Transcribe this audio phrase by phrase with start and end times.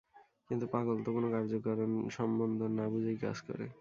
[0.49, 3.65] কিন্তু পাগল তো কোনো কার্যকারণ সম্বন্ধ না বুঝেই কাজ করে।